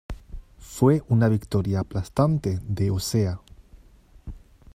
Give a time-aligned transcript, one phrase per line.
[0.57, 3.39] Fue una victoria aplastante de Osea.